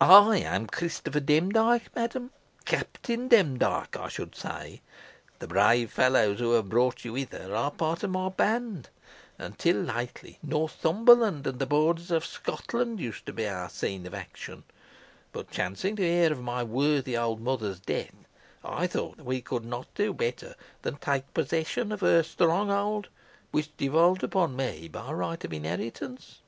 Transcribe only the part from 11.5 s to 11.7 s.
the